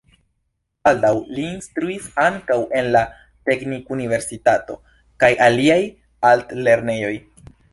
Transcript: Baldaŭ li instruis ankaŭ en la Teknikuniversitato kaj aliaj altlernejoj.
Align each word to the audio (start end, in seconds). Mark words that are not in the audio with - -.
Baldaŭ 0.85 1.11
li 1.33 1.43
instruis 1.55 2.07
ankaŭ 2.23 2.57
en 2.81 2.89
la 2.97 3.03
Teknikuniversitato 3.51 4.79
kaj 5.25 5.31
aliaj 5.49 5.81
altlernejoj. 6.33 7.17